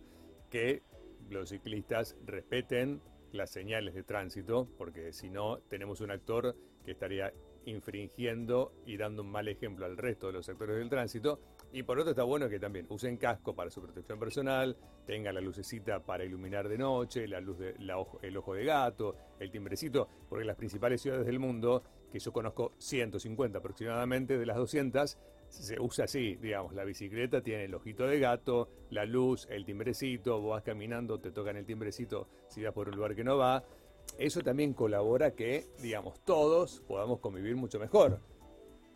que 0.50 0.84
los 1.30 1.50
ciclistas 1.50 2.16
respeten 2.26 3.02
las 3.32 3.50
señales 3.50 3.94
de 3.96 4.04
tránsito, 4.04 4.68
porque 4.78 5.12
si 5.12 5.30
no 5.30 5.60
tenemos 5.70 6.00
un 6.02 6.12
actor 6.12 6.56
que 6.86 6.92
estaría 6.92 7.34
infringiendo 7.66 8.74
y 8.86 8.98
dando 8.98 9.22
un 9.24 9.32
mal 9.32 9.48
ejemplo 9.48 9.86
al 9.86 9.98
resto 9.98 10.28
de 10.28 10.34
los 10.34 10.48
actores 10.50 10.78
del 10.78 10.90
tránsito. 10.90 11.40
Y 11.72 11.84
por 11.84 12.00
otro 12.00 12.12
está 12.12 12.24
bueno 12.24 12.48
que 12.48 12.58
también 12.60 12.86
usen 12.90 13.18
casco 13.18 13.54
para 13.54 13.70
su 13.70 13.82
protección 13.82 14.18
personal, 14.18 14.78
tengan 15.06 15.36
la 15.36 15.42
lucecita 15.42 16.00
para 16.00 16.24
iluminar 16.24 16.70
de 16.70 16.78
noche, 16.78 17.28
la 17.28 17.42
luz 17.42 17.60
de, 17.60 17.76
la 17.80 17.98
ojo- 17.98 18.20
el 18.22 18.38
ojo 18.38 18.54
de 18.54 18.64
gato, 18.64 19.16
el 19.40 19.52
timbrecito, 19.52 20.08
porque 20.30 20.46
las 20.46 20.56
principales 20.56 21.02
ciudades 21.02 21.26
del 21.26 21.38
mundo, 21.40 21.84
que 22.14 22.20
yo 22.20 22.32
conozco 22.32 22.72
150 22.78 23.58
aproximadamente 23.60 24.38
de 24.38 24.46
las 24.46 24.56
200, 24.56 25.18
se 25.50 25.80
usa 25.80 26.06
así, 26.06 26.36
digamos, 26.38 26.74
la 26.74 26.86
bicicleta 26.86 27.42
tiene 27.42 27.66
el 27.66 27.76
ojito 27.76 28.08
de 28.08 28.20
gato, 28.20 28.70
la 28.90 29.06
luz, 29.06 29.46
el 29.50 29.66
timbrecito, 29.66 30.40
vos 30.40 30.52
vas 30.52 30.64
caminando, 30.64 31.20
te 31.20 31.32
tocan 31.32 31.58
el 31.58 31.66
timbrecito 31.66 32.30
si 32.48 32.64
vas 32.64 32.74
por 32.74 32.88
un 32.88 32.96
lugar 32.96 33.16
que 33.16 33.24
no 33.26 33.38
va. 33.38 33.66
Eso 34.18 34.40
también 34.42 34.74
colabora 34.74 35.32
que, 35.32 35.66
digamos, 35.82 36.20
todos 36.24 36.82
podamos 36.88 37.20
convivir 37.20 37.56
mucho 37.58 37.80
mejor. 37.80 38.20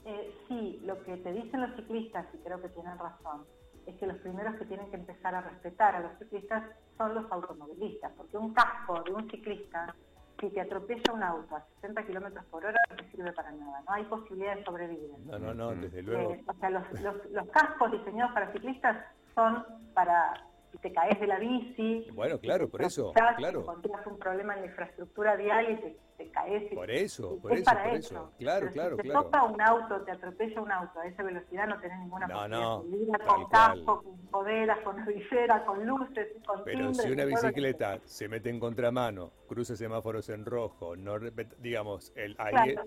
Eh, 0.06 0.34
sí, 0.48 0.82
lo 0.86 1.02
que 1.04 1.18
te 1.18 1.32
dicen 1.34 1.62
los 1.62 1.76
ciclistas, 1.76 2.26
y 2.34 2.38
creo 2.40 2.62
que 2.62 2.70
tienen 2.70 2.98
razón, 2.98 3.46
es 3.86 3.98
que 4.00 4.08
los 4.08 4.18
primeros 4.20 4.56
que 4.56 4.66
tienen 4.66 4.90
que 4.90 4.98
empezar 4.98 5.36
a 5.36 5.42
respetar 5.42 5.96
a 5.96 6.00
los 6.00 6.18
ciclistas 6.20 6.64
son 6.98 7.16
los 7.16 7.32
automovilistas, 7.32 8.14
porque 8.16 8.38
un 8.38 8.54
casco 8.54 9.02
de 9.04 9.14
un 9.14 9.30
ciclista, 9.30 9.96
si 10.40 10.50
te 10.52 10.62
atropella 10.62 11.14
un 11.14 11.24
auto 11.24 11.56
a 11.56 11.66
60 11.82 12.06
kilómetros 12.06 12.46
por 12.46 12.66
hora, 12.66 12.78
no 12.90 12.96
te 12.96 13.12
sirve 13.12 13.34
para 13.34 13.52
nada, 13.52 13.82
no 13.88 13.94
hay 13.94 14.04
posibilidad 14.06 14.56
de 14.56 14.64
sobrevivir. 14.64 15.10
No, 15.26 15.40
no, 15.40 15.54
no, 15.54 15.76
desde 15.76 16.02
luego. 16.04 16.34
Eh, 16.34 16.44
o 16.48 16.54
sea, 16.54 16.70
los, 16.70 16.84
los- 17.02 17.26
los 17.32 17.50
cascos 17.50 17.92
diseñados 17.92 18.34
para 18.34 18.52
ciclistas 18.54 19.06
son 19.36 19.66
para 19.94 20.34
te 20.82 20.92
caes 20.94 21.20
de 21.20 21.28
la 21.28 21.40
bici. 21.40 22.08
Bueno, 22.14 22.40
claro, 22.40 22.70
por 22.70 22.82
eso, 22.82 23.14
claro. 23.38 23.62
encontrás 23.62 24.06
un 24.08 24.18
problema 24.18 24.56
en 24.56 24.62
la 24.62 24.68
infraestructura 24.68 25.36
vial 25.36 25.72
y 25.72 25.76
te, 25.78 25.98
te 26.18 26.32
caes. 26.32 26.72
y- 26.72 26.76
Por 26.76 26.90
eso, 26.90 27.38
por 27.42 27.52
es 27.54 27.60
eso, 27.62 27.66
para 27.66 27.84
por 27.84 27.94
eso. 27.94 28.16
eso. 28.16 28.32
Claro, 28.38 28.60
Pero 28.62 28.72
claro, 28.72 28.90
si 28.96 29.02
te 29.02 29.04
claro. 29.10 29.24
toca 29.26 29.44
un 29.44 29.62
auto, 29.62 30.02
te 30.02 30.12
atropella 30.12 30.62
un 30.62 30.72
auto 30.72 31.00
a 31.00 31.08
esa 31.08 31.24
velocidad, 31.24 31.68
no 31.68 31.80
tenés 31.80 32.00
ninguna 32.00 32.28
No, 32.28 32.36
posibilidad. 32.80 33.18
no, 33.18 33.18
tal 33.18 33.28
con 33.28 33.50
casco, 33.50 34.04
con 34.04 34.18
poderas, 34.28 34.80
con 34.80 35.06
visera, 35.06 35.66
con 35.66 35.86
luces, 35.86 36.28
con 36.46 36.64
Pero 36.64 36.78
timbres, 36.88 36.98
si 37.02 37.12
una 37.12 37.24
que 37.24 37.30
bicicleta 37.30 38.00
se 38.06 38.28
mete 38.30 38.50
en 38.50 38.60
contramano, 38.60 39.32
cruza 39.48 39.76
semáforos 39.76 40.30
en 40.30 40.46
rojo, 40.46 40.96
no 40.96 41.20
digamos, 41.58 42.12
el, 42.16 42.36
ahí 42.40 42.74
Claro. 42.74 42.84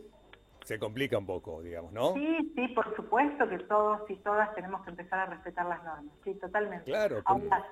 Se 0.64 0.78
complica 0.78 1.19
un 1.19 1.26
poco, 1.26 1.62
digamos, 1.62 1.92
¿no? 1.92 2.14
Sí, 2.14 2.52
sí, 2.54 2.69
por 2.69 2.95
supuesto 2.97 3.49
que 3.49 3.59
todos 3.61 4.09
y 4.11 4.16
todas 4.16 4.54
tenemos 4.54 4.83
que 4.85 4.90
empezar 4.90 5.21
a 5.21 5.26
respetar 5.26 5.66
las 5.66 5.83
normas, 5.85 6.14
sí, 6.25 6.35
totalmente. 6.38 6.85
Claro, 6.85 7.23
Ahora, 7.25 7.64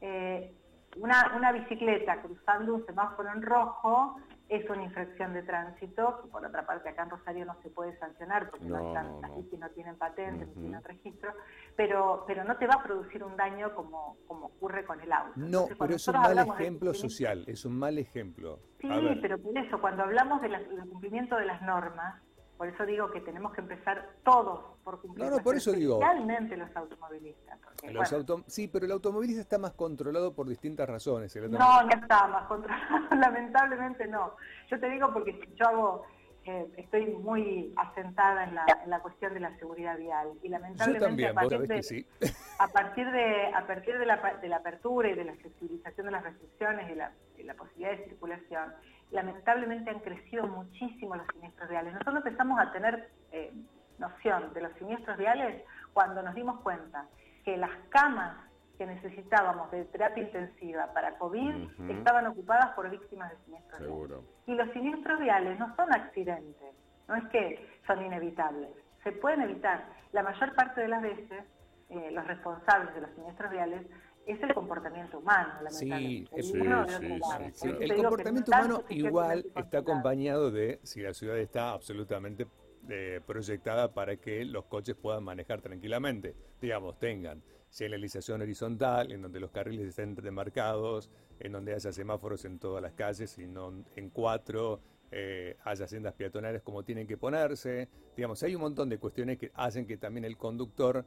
eh, 0.00 0.54
una, 0.96 1.32
una 1.36 1.52
bicicleta 1.52 2.20
cruzando 2.22 2.74
un 2.74 2.86
semáforo 2.86 3.30
en 3.32 3.42
rojo 3.42 4.16
es 4.48 4.68
una 4.68 4.84
infracción 4.84 5.32
de 5.32 5.42
tránsito, 5.42 6.20
que 6.22 6.28
por 6.28 6.44
otra 6.44 6.66
parte 6.66 6.88
acá 6.90 7.02
en 7.04 7.10
Rosario 7.10 7.44
no 7.46 7.56
se 7.62 7.70
puede 7.70 7.96
sancionar 7.98 8.50
porque 8.50 8.66
no, 8.66 8.78
No, 8.78 8.86
están, 8.88 9.06
no, 9.06 9.20
las 9.22 9.30
no. 9.30 9.70
tienen 9.74 9.96
patente, 9.96 10.46
no 10.46 10.52
tienen 10.52 10.82
registro, 10.84 11.32
pero, 11.76 12.24
pero 12.26 12.44
no 12.44 12.56
te 12.56 12.66
va 12.66 12.74
a 12.74 12.82
producir 12.82 13.24
un 13.24 13.36
daño 13.36 13.74
como, 13.74 14.18
como 14.26 14.46
ocurre 14.46 14.84
con 14.84 15.00
el 15.00 15.10
auto. 15.10 15.32
No, 15.36 15.46
Entonces, 15.62 15.76
pero 15.80 15.94
es 15.94 16.06
un 16.08 16.14
mal 16.20 16.36
de 16.36 16.42
ejemplo 16.42 16.94
social, 16.94 17.44
es 17.48 17.64
un 17.64 17.78
mal 17.78 17.98
ejemplo. 17.98 18.60
Sí, 18.80 18.88
pero 19.22 19.38
por 19.38 19.56
eso, 19.56 19.80
cuando 19.80 20.02
hablamos 20.02 20.42
de 20.42 20.50
la- 20.50 20.58
del 20.60 20.86
cumplimiento 20.88 21.36
de 21.36 21.46
las 21.46 21.62
normas, 21.62 22.22
por 22.56 22.68
eso 22.68 22.86
digo 22.86 23.10
que 23.10 23.20
tenemos 23.20 23.52
que 23.52 23.60
empezar 23.60 24.08
todos 24.24 24.60
por 24.84 25.00
cumplir. 25.00 25.26
No, 25.30 25.36
no, 25.38 25.42
por 25.42 25.56
eso 25.56 25.72
digo- 25.72 25.94
Especialmente 26.00 26.56
los 26.56 26.74
automovilistas. 26.76 27.58
porque, 27.64 27.90
los 27.92 28.10
bueno, 28.10 28.24
autom- 28.24 28.44
sí, 28.46 28.68
pero 28.68 28.86
el 28.86 28.92
automovilista 28.92 29.40
está 29.42 29.58
más 29.58 29.72
controlado 29.72 30.32
por 30.34 30.46
distintas 30.48 30.88
razones. 30.88 31.34
el 31.36 31.50
no, 31.50 31.58
no 31.82 31.88
está 31.90 32.28
más 32.28 32.44
controlado, 32.46 32.82
lamentablemente 33.18 34.06
no. 34.06 34.36
Yo 34.70 34.78
te 34.78 34.88
digo 34.88 35.12
porque 35.12 35.48
yo 35.56 35.66
hago, 35.66 36.06
eh, 36.44 36.70
estoy 36.76 37.06
muy 37.06 37.72
asentada 37.76 38.44
en 38.44 38.54
la, 38.54 38.66
en 38.84 38.90
la 38.90 39.00
cuestión 39.00 39.32
de 39.34 39.40
la 39.40 39.56
seguridad 39.58 39.96
vial 39.98 40.28
y 40.42 40.48
Yo 40.48 40.50
lamentablemente 40.52 41.06
también, 41.06 41.30
a 41.30 41.34
partir 41.34 41.60
de, 41.60 41.74
que 41.76 41.82
sí. 41.82 42.06
a 42.58 42.68
partir 42.68 43.10
de 43.10 43.46
a 43.54 43.66
partir 43.66 43.98
de 43.98 44.06
la, 44.06 44.20
pa- 44.22 44.34
de 44.34 44.48
la 44.48 44.56
apertura 44.56 45.08
y 45.08 45.14
de 45.14 45.24
la 45.24 45.34
flexibilización 45.34 46.06
de 46.06 46.12
las 46.12 46.22
restricciones 46.22 46.90
y 46.90 46.94
la, 46.94 47.12
y 47.38 47.42
la 47.42 47.54
posibilidad 47.54 47.92
de 47.96 48.04
circulación, 48.04 48.74
lamentablemente 49.10 49.90
han 49.90 50.00
crecido 50.00 50.46
muchísimo 50.46 51.16
los 51.16 51.26
siniestros 51.32 51.68
viales. 51.68 51.92
Nosotros 51.92 52.16
empezamos 52.16 52.58
a 52.58 52.72
tener 52.72 53.10
eh, 53.32 53.52
noción 53.98 54.52
de 54.52 54.62
los 54.62 54.72
siniestros 54.78 55.16
viales 55.16 55.62
cuando 55.92 56.22
nos 56.22 56.34
dimos 56.34 56.60
cuenta 56.60 57.06
que 57.44 57.56
las 57.56 57.70
camas 57.90 58.36
que 58.76 58.86
necesitábamos 58.86 59.70
de 59.70 59.84
terapia 59.84 60.24
intensiva 60.24 60.92
para 60.92 61.16
COVID 61.18 61.90
estaban 61.90 62.26
ocupadas 62.26 62.70
por 62.74 62.90
víctimas 62.90 63.30
de 63.30 63.36
siniestros 63.44 63.80
viales. 63.80 64.24
Y 64.46 64.54
los 64.54 64.70
siniestros 64.72 65.20
viales 65.20 65.58
no 65.58 65.74
son 65.76 65.92
accidentes, 65.94 66.74
no 67.06 67.14
es 67.14 67.24
que 67.28 67.78
son 67.86 68.04
inevitables, 68.04 68.70
se 69.04 69.12
pueden 69.12 69.42
evitar. 69.42 69.84
La 70.12 70.22
mayor 70.22 70.54
parte 70.54 70.80
de 70.80 70.88
las 70.88 71.02
veces, 71.02 71.44
eh, 71.90 72.10
los 72.10 72.26
responsables 72.26 72.94
de 72.94 73.00
los 73.02 73.10
siniestros 73.10 73.50
viales 73.50 73.86
es 74.26 74.42
el 74.42 74.54
comportamiento 74.54 75.18
humano, 75.18 75.54
lamentablemente. 75.62 76.42
sí, 76.42 76.42
sí, 76.42 76.52
sí, 76.52 76.58
Sí, 76.58 76.60
claro. 76.60 77.80
El 77.80 77.94
comportamiento 77.96 78.50
humano 78.50 78.84
igual 78.88 79.46
está 79.54 79.78
acompañado 79.78 80.50
de 80.50 80.80
si 80.82 81.02
la 81.02 81.14
ciudad 81.14 81.38
está 81.38 81.72
absolutamente 81.72 82.46
eh, 82.88 83.20
proyectada 83.26 83.92
para 83.92 84.16
que 84.16 84.44
los 84.44 84.64
coches 84.66 84.94
puedan 84.94 85.24
manejar 85.24 85.60
tranquilamente. 85.60 86.34
Digamos, 86.60 86.98
tengan 86.98 87.42
señalización 87.70 88.42
horizontal, 88.42 89.10
en 89.10 89.22
donde 89.22 89.40
los 89.40 89.50
carriles 89.50 89.88
estén 89.88 90.14
demarcados, 90.14 91.10
en 91.40 91.52
donde 91.52 91.74
haya 91.74 91.92
semáforos 91.92 92.44
en 92.44 92.58
todas 92.58 92.82
las 92.82 92.92
calles 92.92 93.36
y 93.38 93.46
no 93.46 93.84
en 93.96 94.10
cuatro, 94.10 94.80
eh, 95.10 95.56
haya 95.64 95.86
sendas 95.86 96.14
peatonales 96.14 96.62
como 96.62 96.82
tienen 96.82 97.06
que 97.06 97.16
ponerse. 97.16 97.88
Digamos, 98.16 98.42
hay 98.42 98.54
un 98.54 98.60
montón 98.62 98.88
de 98.88 98.98
cuestiones 98.98 99.38
que 99.38 99.50
hacen 99.54 99.86
que 99.86 99.96
también 99.96 100.24
el 100.24 100.36
conductor 100.36 101.04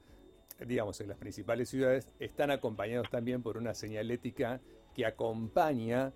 digamos, 0.65 0.99
en 1.01 1.09
las 1.09 1.17
principales 1.17 1.69
ciudades, 1.69 2.07
están 2.19 2.51
acompañados 2.51 3.09
también 3.09 3.41
por 3.43 3.57
una 3.57 3.73
señalética 3.73 4.59
que 4.93 5.05
acompaña 5.05 6.13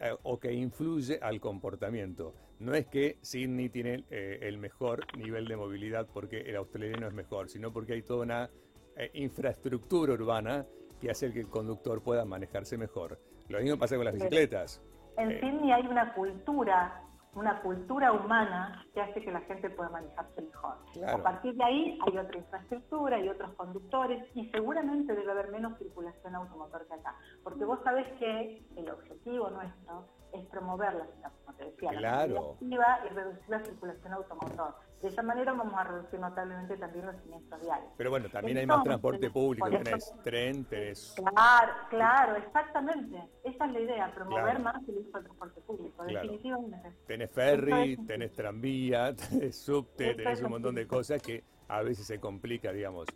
eh, 0.00 0.14
o 0.22 0.38
que 0.38 0.52
influye 0.52 1.18
al 1.22 1.40
comportamiento. 1.40 2.34
No 2.58 2.74
es 2.74 2.86
que 2.86 3.18
Sydney 3.22 3.68
tiene 3.70 4.04
eh, 4.10 4.40
el 4.42 4.58
mejor 4.58 5.06
nivel 5.16 5.46
de 5.48 5.56
movilidad 5.56 6.06
porque 6.12 6.40
el 6.40 6.56
australiano 6.56 7.08
es 7.08 7.14
mejor, 7.14 7.48
sino 7.48 7.72
porque 7.72 7.94
hay 7.94 8.02
toda 8.02 8.22
una 8.22 8.50
eh, 8.96 9.10
infraestructura 9.14 10.12
urbana 10.12 10.66
que 11.00 11.10
hace 11.10 11.32
que 11.32 11.40
el 11.40 11.48
conductor 11.48 12.02
pueda 12.02 12.24
manejarse 12.24 12.76
mejor. 12.76 13.18
Lo 13.48 13.60
mismo 13.60 13.78
pasa 13.78 13.96
con 13.96 14.04
las 14.04 14.14
bicicletas. 14.14 14.82
En 15.16 15.40
Sydney 15.40 15.72
hay 15.72 15.86
una 15.86 16.14
cultura, 16.14 17.02
una 17.34 17.60
cultura 17.62 18.12
humana 18.12 18.84
que 18.92 19.00
hace 19.00 19.22
que 19.22 19.32
la 19.32 19.40
gente 19.42 19.70
pueda 19.70 19.88
manejarse 19.90 20.42
mejor. 20.42 20.76
Claro. 20.92 21.18
A 21.18 21.22
partir 21.22 21.54
de 21.54 21.64
ahí 21.64 21.98
hay 22.06 22.18
otra 22.18 22.38
infraestructura, 22.38 23.16
hay 23.16 23.28
otros 23.28 23.52
conductores 23.54 24.24
y 24.34 24.50
seguramente 24.50 25.14
debe 25.14 25.32
haber 25.32 25.50
menos 25.50 25.78
circulación 25.78 26.34
automotor 26.34 26.86
que 26.86 26.94
acá. 26.94 27.16
Porque 27.42 27.64
vos 27.64 27.78
sabés 27.84 28.06
que 28.18 28.62
el 28.76 28.90
objetivo 28.90 29.50
nuestro 29.50 30.06
es 30.32 30.46
promover 30.46 30.94
la, 30.94 31.30
como 31.44 31.56
te 31.56 31.64
decía, 31.66 31.92
la 31.92 31.98
Claro. 31.98 32.52
activa 32.52 33.00
y 33.04 33.14
reducir 33.14 33.48
la 33.48 33.60
circulación 33.64 34.12
automotor. 34.14 34.74
De 35.02 35.08
esa 35.08 35.22
manera 35.22 35.52
vamos 35.52 35.74
a 35.76 35.82
reducir 35.84 36.20
notablemente 36.20 36.76
también 36.76 37.06
los 37.06 37.16
siniestros 37.22 37.60
viales. 37.60 37.88
Pero 37.96 38.10
bueno, 38.10 38.28
también 38.30 38.56
hay 38.58 38.66
más 38.66 38.84
transporte 38.84 39.30
público, 39.30 39.66
eso- 39.66 39.78
tenés 39.82 40.14
tren, 40.22 40.64
tenés... 40.64 41.14
Claro, 41.16 41.72
claro, 41.90 42.36
exactamente. 42.36 43.20
Esa 43.42 43.66
es 43.66 43.72
la 43.72 43.80
idea, 43.80 44.14
promover 44.14 44.44
Claro. 44.44 44.60
más 44.60 44.88
el 44.88 44.98
uso 44.98 45.10
del 45.12 45.24
transporte 45.24 45.60
público, 45.62 46.04
Claro. 46.04 46.20
definitivamente. 46.20 46.92
Tenés 47.06 47.30
ferry, 47.32 47.96
tenés 48.06 48.32
tranvía, 48.32 49.12
tenés 49.50 49.56
subte, 49.60 50.10
Eso 50.10 50.16
tenés 50.16 50.42
un 50.42 50.50
montón 50.50 50.74
de 50.76 50.86
cosas 50.86 51.20
que 51.20 51.42
a 51.68 51.82
veces 51.82 52.06
se 52.06 52.20
complica, 52.20 52.70
digamos. 52.72 53.06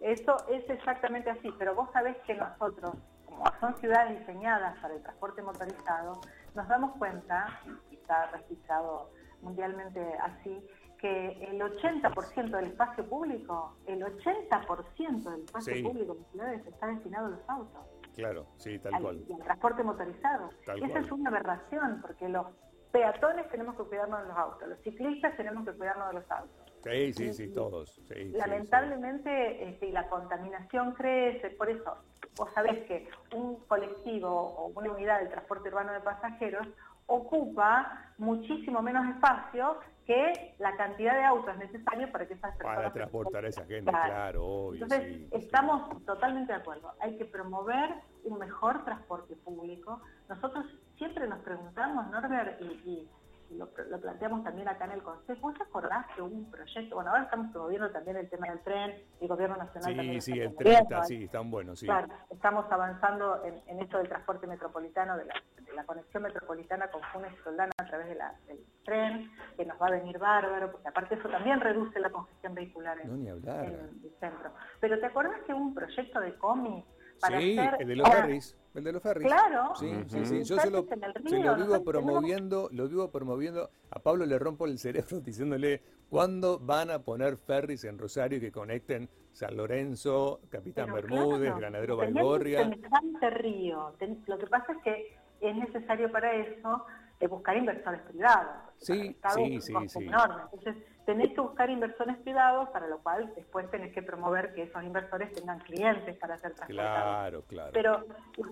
Eso 0.00 0.36
es 0.48 0.68
exactamente 0.68 1.30
así, 1.30 1.50
pero 1.58 1.74
vos 1.76 1.88
sabés 1.92 2.16
que 2.26 2.34
nosotros, 2.34 2.94
como 3.38 3.52
son 3.60 3.76
ciudades 3.76 4.18
diseñadas 4.18 4.76
para 4.80 4.94
el 4.94 5.02
transporte 5.02 5.42
motorizado, 5.42 6.20
nos 6.54 6.68
damos 6.68 6.96
cuenta, 6.96 7.46
y 7.90 7.94
está 7.94 8.26
registrado 8.32 9.10
mundialmente 9.42 10.00
así, 10.20 10.60
que 10.98 11.28
el 11.48 11.60
80% 11.60 12.50
del 12.50 12.66
espacio 12.66 13.08
público, 13.08 13.76
el 13.86 14.02
80% 14.02 15.30
del 15.30 15.44
espacio 15.44 15.74
Sí. 15.74 15.82
público 15.84 16.16
en 16.18 16.24
ciudades 16.32 16.66
está 16.66 16.86
destinado 16.88 17.26
a 17.26 17.30
los 17.30 17.48
autos. 17.48 17.80
Claro, 18.16 18.46
sí, 18.56 18.78
tal 18.80 18.94
al, 18.94 19.02
cual. 19.02 19.24
y 19.28 19.32
al 19.32 19.38
transporte 19.44 19.84
motorizado. 19.84 20.50
Tal 20.66 20.78
y 20.80 20.82
esa 20.84 20.92
cual. 20.94 21.04
es 21.04 21.12
una 21.12 21.30
aberración, 21.30 22.00
porque 22.02 22.28
los 22.28 22.46
peatones 22.90 23.48
tenemos 23.50 23.76
que 23.76 23.84
cuidarnos 23.84 24.22
de 24.22 24.28
los 24.28 24.36
autos, 24.36 24.68
los 24.68 24.78
ciclistas 24.80 25.36
tenemos 25.36 25.64
que 25.64 25.72
cuidarnos 25.74 26.08
de 26.08 26.14
los 26.14 26.30
autos. 26.32 26.67
Sí, 26.82 27.12
sí, 27.12 27.32
sí, 27.32 27.48
todos. 27.52 27.90
sí, 27.90 28.02
sí, 28.14 28.32
Lamentablemente, 28.32 29.68
este, 29.68 29.90
la 29.90 30.08
contaminación 30.08 30.92
crece, 30.92 31.50
por 31.50 31.68
eso 31.70 31.96
vos 32.36 32.48
sabés 32.54 32.84
que 32.86 33.08
un 33.34 33.56
colectivo 33.66 34.28
o 34.28 34.66
una 34.78 34.92
unidad 34.92 35.18
del 35.20 35.28
transporte 35.28 35.68
urbano 35.68 35.92
de 35.92 36.00
pasajeros 36.00 36.66
ocupa 37.06 38.12
muchísimo 38.18 38.82
menos 38.82 39.08
espacio 39.14 39.78
que 40.06 40.54
la 40.58 40.74
cantidad 40.76 41.14
de 41.14 41.24
autos 41.24 41.56
necesarios 41.58 42.08
para 42.10 42.26
que 42.26 42.34
esas 42.34 42.52
personas... 42.56 42.76
Para 42.76 42.92
transportar 42.92 43.44
a 43.44 43.48
esa 43.48 43.64
gente, 43.66 43.90
Claro. 43.90 44.06
claro, 44.06 44.46
obvio, 44.46 44.82
Entonces, 44.84 45.16
sí. 45.16 45.28
estamos 45.32 46.04
totalmente 46.06 46.52
de 46.52 46.58
acuerdo. 46.58 46.92
Hay 47.00 47.16
que 47.18 47.26
promover 47.26 47.90
un 48.24 48.38
mejor 48.38 48.84
transporte 48.84 49.36
público. 49.36 50.00
Nosotros 50.28 50.64
siempre 50.96 51.28
nos 51.28 51.40
preguntamos, 51.40 52.10
Norbert, 52.10 52.60
y 52.86 53.06
lo, 53.50 53.68
lo 53.88 54.00
planteamos 54.00 54.44
también 54.44 54.68
acá 54.68 54.84
en 54.84 54.92
el 54.92 55.02
Consejo, 55.02 55.40
¿vos 55.40 55.54
te 55.56 55.62
acordás 55.62 56.06
que 56.14 56.22
hubo 56.22 56.34
un 56.34 56.50
proyecto? 56.50 56.94
Bueno, 56.96 57.10
ahora 57.10 57.22
estamos 57.24 57.50
promoviendo 57.52 57.90
también 57.90 58.16
el 58.18 58.28
tema 58.28 58.48
del 58.48 58.60
tren, 58.60 59.02
el 59.20 59.28
Gobierno 59.28 59.56
Nacional 59.56 59.96
también 59.96 60.20
Sí, 60.20 60.32
lo 60.32 60.36
sí, 60.36 60.40
el 60.42 60.56
tren 60.56 60.82
está, 60.82 61.02
sí, 61.04 61.24
están 61.24 61.50
buenos, 61.50 61.78
sí. 61.78 61.86
Claro, 61.86 62.08
estamos 62.30 62.70
avanzando 62.70 63.44
en, 63.44 63.60
en 63.66 63.80
esto 63.80 63.98
del 63.98 64.08
transporte 64.08 64.46
metropolitano, 64.46 65.16
de 65.16 65.24
la, 65.24 65.34
de 65.64 65.72
la 65.72 65.84
conexión 65.84 66.22
metropolitana 66.24 66.90
con 66.90 67.00
Funes 67.12 67.32
y 67.32 67.42
Soldana 67.42 67.72
a 67.78 67.86
través 67.86 68.08
de 68.08 68.14
la- 68.16 68.34
del 68.46 68.58
tren, 68.84 69.30
que 69.56 69.64
nos 69.64 69.80
va 69.80 69.86
a 69.86 69.90
venir 69.92 70.18
bárbaro, 70.18 70.70
porque 70.72 70.88
aparte 70.88 71.14
eso 71.14 71.28
también 71.28 71.60
reduce 71.60 71.98
la 72.00 72.10
congestión 72.10 72.54
vehicular 72.54 72.98
en, 73.00 73.08
No, 73.08 73.16
ni 73.16 73.28
hablar. 73.28 73.64
en 73.64 73.74
el 73.74 74.14
centro. 74.20 74.50
Pero 74.80 74.98
¿te 75.00 75.06
acuerdas 75.06 75.40
que 75.46 75.54
hubo 75.54 75.60
un 75.62 75.74
proyecto 75.74 76.20
de 76.20 76.34
COMI 76.36 76.84
para 77.20 77.40
Sí, 77.40 77.58
hacer... 77.58 77.82
el 77.82 77.88
de 77.88 77.96
los 77.96 78.08
ferries, 78.08 78.56
el 78.74 78.84
de 78.84 78.92
los 78.92 79.02
ferries. 79.02 79.26
Claro. 79.26 79.72
Sí, 79.76 79.92
sí, 80.06 80.24
sí. 80.24 80.44
Yo 80.44 80.58
se 80.58 80.70
lo, 80.70 80.86
se 81.26 81.38
lo 81.38 81.56
vivo 81.56 81.84
promoviendo, 81.84 82.68
lo 82.72 82.88
vivo 82.88 83.10
promoviendo. 83.10 83.70
A 83.90 83.98
Pablo 84.00 84.26
le 84.26 84.38
rompo 84.38 84.66
el 84.66 84.78
cerebro 84.78 85.20
diciéndole 85.24 85.82
cuándo 86.08 86.58
van 86.58 86.90
a 86.90 87.00
poner 87.00 87.36
ferries 87.36 87.84
en 87.84 87.98
Rosario 87.98 88.40
que 88.40 88.50
conecten 88.52 89.08
San 89.32 89.56
Lorenzo, 89.56 90.40
Capitán 90.48 90.86
Pero 90.92 91.08
Bermúdez, 91.08 91.52
claro, 91.52 91.58
Granadero 91.58 92.00
semejante 92.00 93.30
río. 93.30 93.92
Lo 94.26 94.38
que 94.38 94.46
pasa 94.46 94.72
es 94.72 94.82
que 94.82 95.16
es 95.40 95.56
necesario 95.56 96.10
para 96.10 96.34
eso 96.34 96.84
es 97.20 97.30
buscar 97.30 97.56
inversores 97.56 98.00
privados. 98.02 98.54
Sí, 98.78 98.92
Para 98.92 99.02
el 99.02 99.10
Estado 99.10 99.36
sí, 99.36 99.42
es 99.42 99.52
un 99.54 99.62
sí, 99.62 99.72
costo 99.72 99.98
sí. 99.98 100.06
enorme. 100.06 100.42
Entonces, 100.52 100.76
tenés 101.04 101.32
que 101.32 101.40
buscar 101.40 101.70
inversores 101.70 102.16
privados, 102.18 102.68
para 102.68 102.86
lo 102.86 102.98
cual 102.98 103.32
después 103.34 103.70
tenés 103.70 103.92
que 103.92 104.02
promover 104.02 104.54
que 104.54 104.64
esos 104.64 104.82
inversores 104.84 105.32
tengan 105.32 105.58
clientes 105.60 106.16
para 106.18 106.36
ser 106.38 106.54
transportados. 106.54 107.02
Claro, 107.02 107.42
claro. 107.42 107.70
Pero 107.72 108.04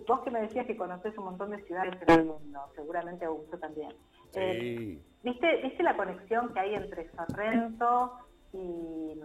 vos 0.06 0.20
que 0.20 0.30
me 0.30 0.40
decías 0.40 0.66
que 0.66 0.76
conoces 0.76 1.16
un 1.18 1.24
montón 1.24 1.50
de 1.50 1.62
ciudades 1.64 1.94
en 2.06 2.14
el 2.20 2.24
mundo, 2.24 2.60
seguramente 2.74 3.24
Augusto 3.24 3.58
también. 3.58 3.92
Eh. 4.34 4.98
¿viste, 5.22 5.62
¿Viste 5.62 5.82
la 5.82 5.96
conexión 5.96 6.52
que 6.52 6.60
hay 6.60 6.74
entre 6.74 7.10
Sorrento 7.10 8.12
y, 8.52 9.20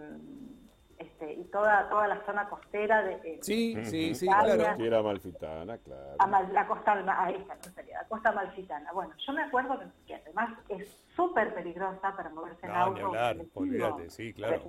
este, 1.02 1.32
y 1.34 1.44
toda, 1.44 1.88
toda 1.88 2.08
la 2.08 2.24
zona 2.24 2.48
costera 2.48 3.02
de 3.02 3.12
eh, 3.24 3.38
Sí, 3.42 3.74
sí, 3.84 4.06
Ujú. 4.10 4.14
sí, 4.14 4.26
Italia. 4.26 4.54
claro. 4.56 4.76
Que 4.78 4.86
era 4.86 5.02
malfitana, 5.02 5.78
claro. 5.78 6.16
Amal- 6.18 6.52
la 6.52 6.66
costa 6.66 6.92
ahí 7.18 7.34
está, 7.34 7.54
no 7.54 7.62
salía, 7.74 8.02
la 8.02 8.08
costa 8.08 8.28
amalfitana. 8.30 8.92
Bueno, 8.92 9.12
yo 9.26 9.32
me 9.32 9.42
acuerdo 9.42 9.78
que, 9.78 9.86
que 10.06 10.14
además 10.16 10.58
es 10.68 10.88
súper 11.14 11.52
peligrosa 11.54 12.14
para 12.16 12.30
moverse 12.30 12.64
en 12.66 12.72
No, 12.72 12.78
auto. 12.78 12.94
ni 12.98 13.02
hablar, 13.02 13.36
olvídate, 13.54 14.10
sí, 14.10 14.32
claro. 14.32 14.62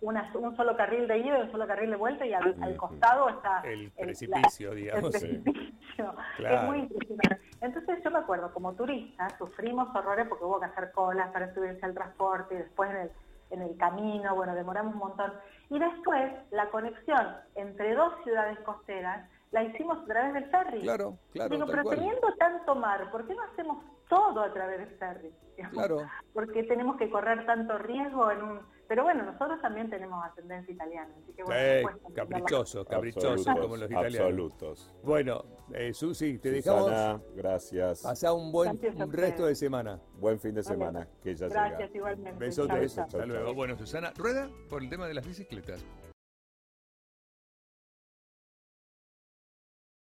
Una- 0.00 0.30
un 0.34 0.56
solo 0.56 0.76
carril 0.76 1.06
de 1.06 1.18
ida 1.18 1.38
y 1.38 1.42
un 1.42 1.50
solo 1.52 1.66
carril 1.66 1.90
de 1.90 1.96
vuelta 1.96 2.26
y 2.26 2.32
al, 2.34 2.54
al 2.62 2.70
Ujú. 2.70 2.76
costado 2.78 3.28
está 3.28 3.60
El 3.64 3.84
la- 3.84 3.90
precipicio, 4.04 4.70
el 4.72 4.76
digamos. 4.76 5.12
sí. 5.14 5.26
precipicio. 5.42 5.74
Claro. 6.36 6.56
Es 6.56 6.62
muy 6.64 6.78
impresionante. 6.80 7.40
Entonces 7.60 8.02
yo 8.02 8.10
me 8.10 8.18
acuerdo, 8.18 8.52
como 8.52 8.72
turista, 8.74 9.28
sufrimos 9.38 9.94
horrores 9.94 10.26
porque 10.28 10.44
hubo 10.44 10.58
que 10.58 10.66
hacer 10.66 10.90
colas 10.90 11.30
para 11.30 11.54
subirse 11.54 11.86
al 11.86 11.94
transporte 11.94 12.54
y 12.56 12.58
después 12.58 12.90
en 12.90 12.96
el, 12.96 13.10
en 13.50 13.62
el 13.62 13.76
camino, 13.76 14.34
bueno, 14.34 14.54
demoramos 14.54 14.94
un 14.94 15.00
montón. 15.00 15.32
Y 15.70 15.78
después 15.78 16.32
la 16.50 16.70
conexión 16.70 17.36
entre 17.54 17.94
dos 17.94 18.12
ciudades 18.24 18.58
costeras 18.60 19.28
la 19.54 19.62
hicimos 19.62 19.98
a 20.02 20.04
través 20.04 20.34
del 20.34 20.44
ferry. 20.50 20.80
Claro, 20.80 21.16
claro, 21.32 21.54
Digo, 21.54 21.66
pero 21.68 21.82
cual. 21.84 21.96
teniendo 21.96 22.34
tanto 22.38 22.74
mar, 22.74 23.08
¿por 23.12 23.24
qué 23.26 23.34
no 23.36 23.42
hacemos 23.44 23.84
todo 24.08 24.40
a 24.42 24.52
través 24.52 24.80
del 24.80 24.90
ferry? 24.98 25.32
Claro. 25.70 25.98
¿Por 26.32 26.52
qué 26.52 26.64
tenemos 26.64 26.96
que 26.96 27.08
correr 27.08 27.46
tanto 27.46 27.78
riesgo 27.78 28.28
en 28.32 28.42
un... 28.42 28.60
Pero 28.88 29.04
bueno, 29.04 29.22
nosotros 29.22 29.60
también 29.62 29.88
tenemos 29.88 30.22
ascendencia 30.24 30.74
italiana, 30.74 31.14
así 31.22 31.32
que 31.32 31.44
bueno, 31.44 31.60
Eh, 31.60 31.84
caprichosos, 32.12 32.84
caprichosos 32.88 33.46
Absolutos, 33.46 33.62
como 33.62 33.76
los 33.76 33.88
italianos. 33.90 34.20
Absolutos. 34.20 34.94
Bueno, 35.04 35.44
eh, 35.72 35.94
Susi, 35.94 36.38
te 36.40 36.50
dejamos. 36.50 36.86
Susana, 36.86 37.20
gracias. 37.36 38.02
Pasá 38.02 38.32
un 38.32 38.50
buen 38.50 38.78
un 38.96 39.12
resto 39.12 39.46
de 39.46 39.54
semana. 39.54 40.00
Buen 40.18 40.40
fin 40.40 40.54
de 40.56 40.64
semana, 40.64 41.06
que 41.22 41.34
ya 41.36 41.46
Gracias, 41.46 41.78
llega. 41.78 41.96
igualmente. 41.98 42.38
Besotes. 42.44 42.94
Chau, 42.96 43.06
chau. 43.08 43.20
Hasta 43.20 43.26
luego. 43.32 43.54
Bueno, 43.54 43.76
Susana, 43.78 44.12
rueda 44.16 44.50
por 44.68 44.82
el 44.82 44.90
tema 44.90 45.06
de 45.06 45.14
las 45.14 45.24
bicicletas. 45.24 45.86